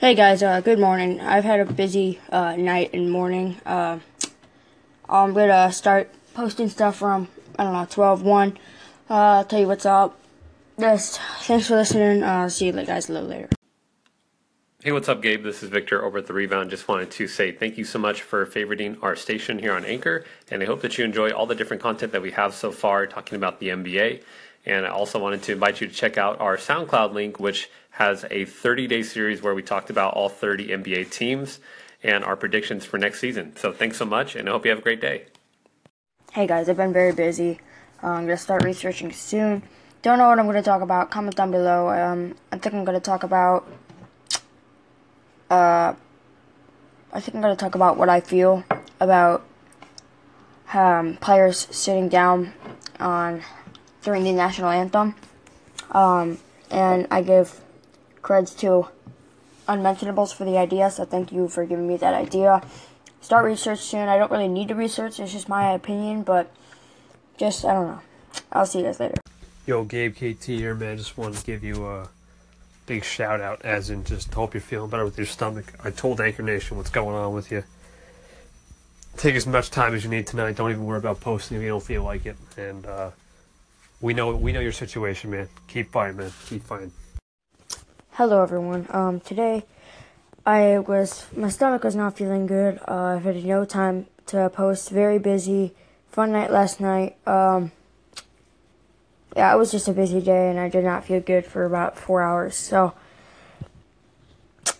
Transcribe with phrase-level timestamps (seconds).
[0.00, 1.20] Hey guys, uh, good morning.
[1.20, 3.56] I've had a busy uh, night and morning.
[3.66, 3.98] Uh,
[5.08, 7.26] I'm gonna start posting stuff from
[7.58, 8.58] I don't know 12 1.
[9.10, 10.16] Uh, I'll tell you what's up.
[10.76, 11.18] Thanks
[11.66, 12.22] for listening.
[12.22, 13.48] Uh, see you guys a little later.
[14.84, 15.42] Hey, what's up, Gabe?
[15.42, 16.70] This is Victor over at The Rebound.
[16.70, 20.24] Just wanted to say thank you so much for favoriting our station here on Anchor,
[20.48, 23.08] and I hope that you enjoy all the different content that we have so far
[23.08, 24.22] talking about the NBA.
[24.66, 28.24] And I also wanted to invite you to check out our SoundCloud link, which has
[28.30, 31.58] a 30 day series where we talked about all 30 NBA teams
[32.02, 33.56] and our predictions for next season.
[33.56, 35.24] So thanks so much, and I hope you have a great day.
[36.32, 37.58] Hey guys, I've been very busy.
[38.02, 39.62] Uh, I'm gonna start researching soon.
[40.02, 41.10] Don't know what I'm gonna talk about.
[41.10, 41.88] Comment down below.
[41.88, 43.66] Um, I think I'm gonna talk about.
[45.50, 45.94] Uh,
[47.12, 48.62] I think I'm gonna talk about what I feel
[49.00, 49.44] about
[50.72, 52.52] um, players sitting down
[53.00, 53.42] on
[54.08, 55.14] during the national anthem.
[55.90, 56.38] Um,
[56.70, 57.60] and I give
[58.22, 58.88] creds to
[59.68, 62.62] Unmentionables for the idea, so thank you for giving me that idea.
[63.20, 64.08] Start research soon.
[64.08, 66.50] I don't really need to research, it's just my opinion, but
[67.36, 68.00] just, I don't know.
[68.50, 69.16] I'll see you guys later.
[69.66, 70.96] Yo, Gabe KT here, man.
[70.96, 72.08] Just wanted to give you a
[72.86, 75.70] big shout out, as in just hope you're feeling better with your stomach.
[75.84, 77.62] I told Anchor Nation what's going on with you.
[79.18, 80.56] Take as much time as you need tonight.
[80.56, 82.36] Don't even worry about posting if you don't feel like it.
[82.56, 83.10] And, uh,
[84.00, 85.48] we know we know your situation, man.
[85.66, 86.32] Keep fighting, man.
[86.46, 86.92] Keep fighting.
[88.12, 88.86] Hello, everyone.
[88.90, 89.64] Um, today
[90.46, 92.80] I was my stomach was not feeling good.
[92.86, 94.90] Uh, I've had no time to post.
[94.90, 95.74] Very busy.
[96.10, 97.16] Fun night last night.
[97.26, 97.72] Um,
[99.36, 101.98] yeah, it was just a busy day, and I did not feel good for about
[101.98, 102.56] four hours.
[102.56, 102.94] So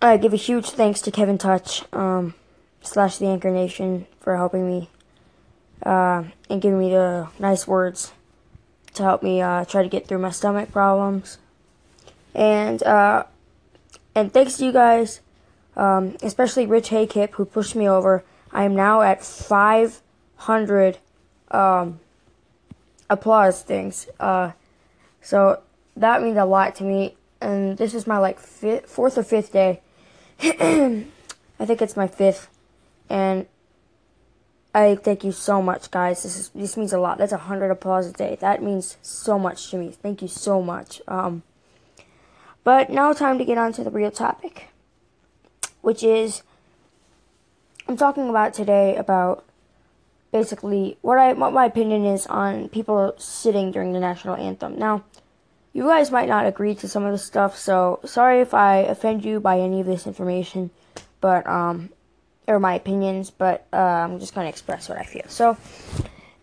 [0.00, 2.34] I give a huge thanks to Kevin Touch um,
[2.80, 4.88] slash the Anchor Nation for helping me
[5.84, 8.12] uh, and giving me the nice words
[9.00, 11.38] to help me uh, try to get through my stomach problems.
[12.34, 13.24] And uh,
[14.14, 15.20] and thanks to you guys,
[15.76, 18.24] um, especially Rich Haykip who pushed me over.
[18.52, 20.98] I am now at 500
[21.50, 22.00] um,
[23.08, 24.08] applause things.
[24.18, 24.52] Uh,
[25.22, 25.60] so
[25.96, 27.16] that means a lot to me.
[27.40, 29.80] And this is my like fifth, fourth or fifth day.
[30.40, 32.48] I think it's my fifth,
[33.10, 33.46] and
[34.74, 36.22] I thank you so much, guys.
[36.22, 37.18] This is this means a lot.
[37.18, 38.36] That's a hundred applause a day.
[38.40, 39.90] That means so much to me.
[39.90, 41.02] Thank you so much.
[41.08, 41.42] Um,
[42.62, 44.68] but now time to get on to the real topic,
[45.80, 46.42] which is
[47.88, 49.44] I'm talking about today about
[50.30, 54.78] basically what I what my opinion is on people sitting during the national anthem.
[54.78, 55.02] Now,
[55.72, 59.24] you guys might not agree to some of the stuff, so sorry if I offend
[59.24, 60.70] you by any of this information,
[61.20, 61.90] but um
[62.50, 65.22] or my opinions, but uh, I'm just going to express what I feel.
[65.28, 65.56] So,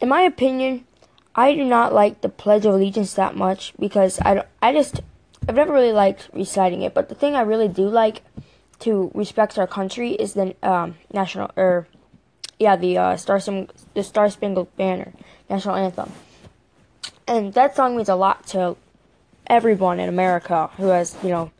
[0.00, 0.86] in my opinion,
[1.34, 5.02] I do not like the Pledge of Allegiance that much because I, don't, I just,
[5.46, 6.94] I've never really liked reciting it.
[6.94, 8.22] But the thing I really do like
[8.80, 11.86] to respect our country is the um, national, or
[12.58, 15.12] yeah, the uh, Star, the Star Spangled Banner
[15.50, 16.10] national anthem.
[17.28, 18.76] And that song means a lot to
[19.46, 21.50] everyone in America who has, you know,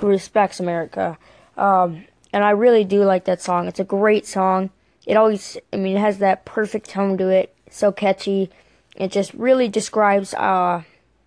[0.00, 1.16] who respects America.
[1.56, 3.68] Um, and I really do like that song.
[3.68, 4.70] It's a great song.
[5.06, 7.54] It always, I mean, it has that perfect tone to it.
[7.70, 8.50] so catchy.
[8.96, 10.82] It just really describes uh,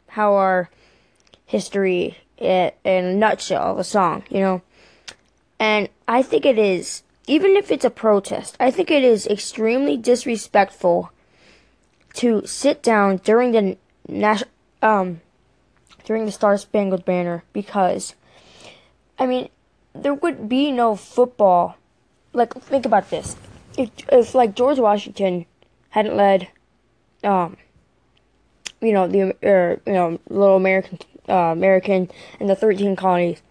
[0.09, 0.69] how our
[1.45, 4.61] history, in a nutshell, of a song, you know.
[5.57, 9.95] And I think it is, even if it's a protest, I think it is extremely
[9.95, 11.11] disrespectful
[12.15, 13.77] to sit down during the
[14.09, 14.49] national,
[14.81, 15.21] um,
[16.03, 18.13] during the Star Spangled Banner because,
[19.17, 19.47] I mean,
[20.01, 21.77] there would be no football.
[22.33, 23.35] Like, think about this.
[23.77, 25.45] If, if like, George Washington
[25.89, 26.49] hadn't led,
[27.23, 27.57] um,
[28.81, 32.09] you know, the, er, you know, little American, uh, American
[32.39, 33.41] and the 13 colonies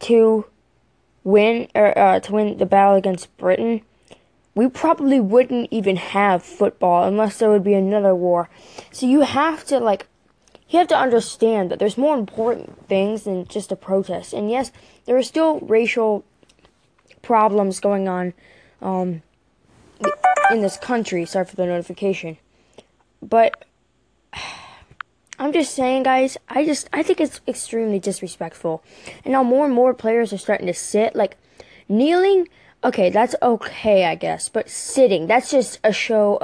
[0.00, 0.46] to
[1.24, 3.82] win, or, uh, to win the battle against Britain,
[4.54, 8.48] we probably wouldn't even have football unless there would be another war.
[8.90, 10.06] So you have to, like,
[10.70, 14.32] you have to understand that there's more important things than just a protest.
[14.32, 14.70] And yes,
[15.04, 16.24] there are still racial
[17.22, 18.32] problems going on
[18.80, 19.22] um,
[20.50, 21.24] in this country.
[21.26, 22.38] Sorry for the notification.
[23.20, 23.64] But
[25.38, 28.84] I'm just saying, guys, I just I think it's extremely disrespectful.
[29.24, 31.36] And now more and more players are starting to sit like
[31.88, 32.48] kneeling.
[32.82, 36.40] Okay, that's okay, I guess, but sitting, that's just a show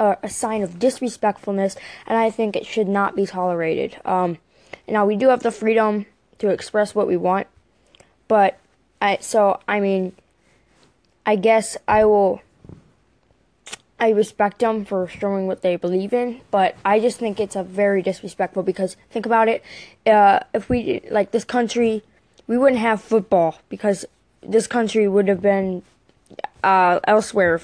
[0.00, 1.76] uh, a sign of disrespectfulness,
[2.06, 4.00] and I think it should not be tolerated.
[4.04, 4.38] Um,
[4.88, 6.06] now we do have the freedom
[6.38, 7.46] to express what we want,
[8.26, 8.58] but
[9.00, 10.14] I so I mean,
[11.24, 12.40] I guess I will.
[14.02, 17.62] I respect them for showing what they believe in, but I just think it's a
[17.62, 19.62] very disrespectful because think about it.
[20.06, 22.02] Uh, if we like this country,
[22.46, 24.06] we wouldn't have football because
[24.40, 25.82] this country would have been
[26.64, 27.60] uh, elsewhere.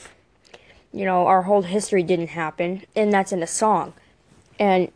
[0.97, 3.93] You know, our whole history didn't happen, and that's in a song.
[4.59, 4.91] And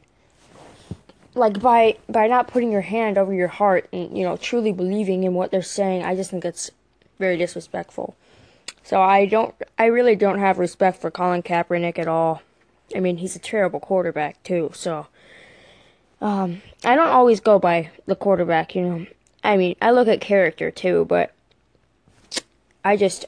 [1.35, 5.25] like by by not putting your hand over your heart and you know truly believing
[5.25, 6.71] in what they're saying, I just think it's
[7.19, 8.17] very disrespectful.
[8.83, 12.43] So I don't, I really don't have respect for Colin Kaepernick at all.
[12.97, 14.73] I mean, he's a terrible quarterback too.
[14.75, 15.07] So
[16.21, 19.07] um, I don't always go by the quarterback, you know.
[19.45, 21.33] I mean, I look at character too, but
[22.85, 23.27] I just,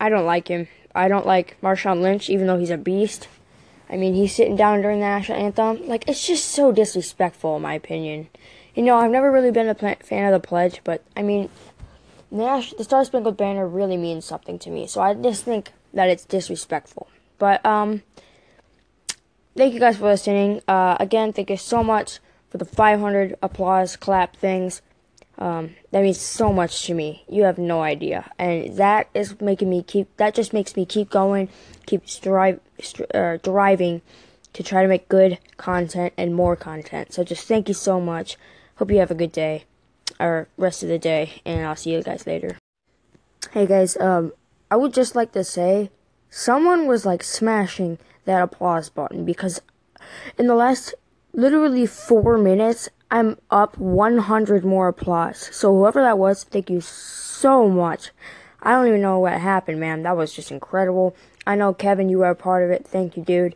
[0.00, 0.68] I don't like him.
[0.98, 3.28] I don't like Marshawn Lynch, even though he's a beast.
[3.88, 5.86] I mean, he's sitting down during the national anthem.
[5.86, 8.28] Like, it's just so disrespectful, in my opinion.
[8.74, 11.50] You know, I've never really been a fan of the pledge, but I mean,
[12.32, 14.88] the, the Star Spangled Banner really means something to me.
[14.88, 17.06] So I just think that it's disrespectful.
[17.38, 18.02] But um,
[19.56, 20.62] thank you guys for listening.
[20.66, 22.18] Uh, again, thank you so much
[22.50, 24.82] for the 500 applause clap things.
[25.38, 27.24] Um, that means so much to me.
[27.28, 30.14] You have no idea, and that is making me keep.
[30.16, 31.48] That just makes me keep going,
[31.86, 32.60] keep strive,
[33.14, 34.02] uh, driving
[34.52, 37.12] to try to make good content and more content.
[37.12, 38.36] So just thank you so much.
[38.76, 39.64] Hope you have a good day
[40.18, 42.58] or rest of the day, and I'll see you guys later.
[43.52, 44.32] Hey guys, um,
[44.70, 45.90] I would just like to say
[46.30, 49.62] someone was like smashing that applause button because
[50.36, 50.94] in the last
[51.32, 55.48] literally four minutes, I'm up 100 more applause.
[55.52, 58.10] So whoever that was, thank you so much.
[58.62, 60.02] I don't even know what happened, man.
[60.02, 61.16] That was just incredible.
[61.46, 62.86] I know Kevin, you were a part of it.
[62.86, 63.54] Thank you, dude.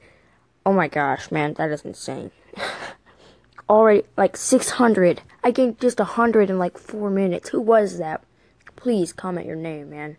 [0.65, 2.31] Oh my gosh, man, that is insane.
[3.69, 5.23] already like 600.
[5.43, 7.49] I gained just 100 in like 4 minutes.
[7.51, 8.23] Who was that?
[8.77, 10.17] Please comment your name, man.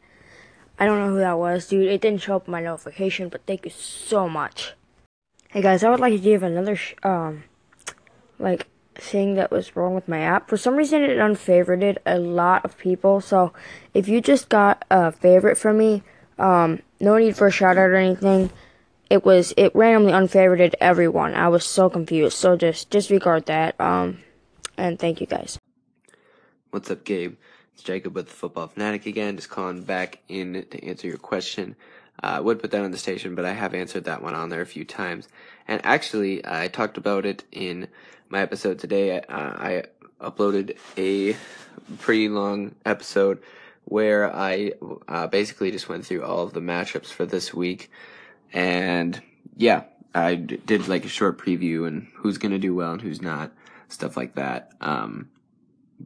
[0.80, 1.88] I don't know who that was, dude.
[1.88, 4.74] It didn't show up in my notification, but thank you so much.
[5.50, 7.44] Hey guys, I would like to give another um
[8.40, 8.68] like
[9.04, 10.50] thing that was wrong with my app.
[10.50, 13.22] For some reason it unfavorited a lot of people.
[13.22, 13.54] So
[13.94, 16.04] if you just got a favorite from me,
[16.40, 18.50] um no need for a shout out or anything
[19.14, 21.36] it was it randomly unfavorited everyone.
[21.36, 22.36] I was so confused.
[22.36, 23.80] So just disregard that.
[23.80, 24.24] Um,
[24.76, 25.60] and thank you guys.
[26.72, 27.36] What's up, Gabe?
[27.76, 29.36] It's Jacob with the Football Fanatic again.
[29.36, 31.76] Just calling back in to answer your question.
[32.22, 34.50] Uh, I would put that on the station, but I have answered that one on
[34.50, 35.28] there a few times.
[35.68, 37.88] And actually, I talked about it in
[38.30, 39.20] my episode today.
[39.20, 39.84] Uh, I
[40.22, 41.36] uploaded a
[42.00, 43.42] pretty long episode
[43.86, 44.74] where I
[45.08, 47.90] uh, basically just went through all of the matchups for this week
[48.54, 49.22] and
[49.58, 49.84] yeah,
[50.14, 53.22] I d- did like a short preview and who's going to do well and who's
[53.22, 53.52] not,
[53.90, 54.72] stuff like that.
[54.80, 55.30] Um,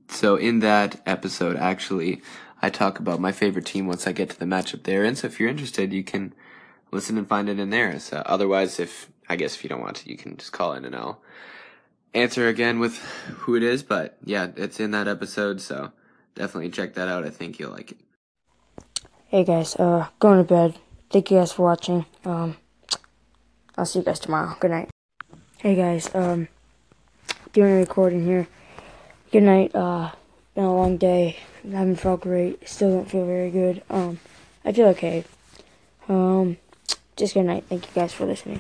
[0.10, 2.22] so in that episode, actually,
[2.62, 5.04] I talk about my favorite team once I get to the matchup there.
[5.04, 6.34] And so if you're interested, you can
[6.92, 8.00] listen and find it in there.
[8.00, 10.86] So otherwise, if, I guess if you don't want to, you can just call in
[10.86, 11.22] and I'll
[12.14, 13.84] answer again with who it is.
[13.84, 15.62] But yeah, it's in that episode.
[15.62, 15.92] So
[16.36, 17.26] definitely check that out.
[17.26, 17.98] I think you'll like it.
[19.28, 20.80] Hey guys, uh, going to bed.
[21.10, 22.06] Thank you guys for watching.
[22.24, 22.58] Um,
[23.78, 24.56] I'll see you guys tomorrow.
[24.60, 24.90] Good night.
[25.58, 26.48] Hey guys, um,
[27.52, 28.48] doing a recording here.
[29.32, 29.76] Good night.
[29.76, 30.12] Uh,
[30.58, 31.38] been a long day.
[31.66, 32.68] I haven't felt great.
[32.68, 33.84] Still don't feel very good.
[33.92, 34.20] Um,
[34.66, 35.24] I feel okay.
[36.10, 36.58] Um,
[37.16, 37.66] just good night.
[37.70, 38.56] Thank you guys for listening.